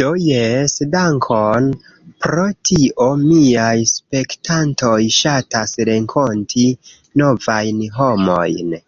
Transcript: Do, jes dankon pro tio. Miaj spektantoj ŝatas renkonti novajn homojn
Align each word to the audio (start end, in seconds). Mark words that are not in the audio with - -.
Do, 0.00 0.08
jes 0.22 0.74
dankon 0.94 1.68
pro 2.26 2.44
tio. 2.72 3.08
Miaj 3.22 3.72
spektantoj 3.94 5.00
ŝatas 5.22 5.76
renkonti 5.92 6.70
novajn 7.26 7.84
homojn 8.00 8.80